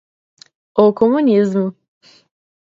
O 0.83 0.91
comunismo 0.95 1.75